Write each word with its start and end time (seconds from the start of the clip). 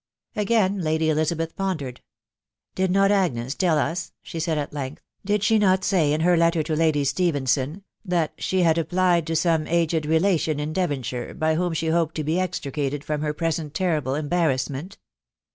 Again 0.35 0.79
Lady 0.81 1.11
Elizabeth 1.11 1.55
pondered. 1.55 1.97
*c 1.97 2.01
Did 2.73 2.89
not 2.89 3.11
Agnes 3.11 3.53
tell 3.53 3.77
us," 3.77 4.13
she 4.23 4.39
said 4.39 4.57
at 4.57 4.71
lenjgth, 4.71 4.97
* 5.15 5.25
did 5.27 5.43
she 5.43 5.59
not 5.59 5.83
say 5.83 6.11
in 6.11 6.21
her 6.21 6.35
letter 6.35 6.63
to 6.63 6.75
Lady 6.75 7.03
Stephenson, 7.03 7.83
that 8.03 8.33
she 8.39 8.61
had 8.63 8.79
applied 8.79 9.27
to 9.27 9.35
some 9.35 9.67
aged 9.67 10.07
relation 10.07 10.59
in 10.59 10.73
Devonshire, 10.73 11.35
by 11.35 11.53
whom 11.53 11.73
she 11.75 11.85
Imped 11.89 12.13
to 12.15 12.23
he 12.23 12.39
extricated 12.39 13.03
from 13.03 13.21
her 13.21 13.31
present 13.31 13.75
terrible 13.75 14.15
embarrassment? 14.15 14.97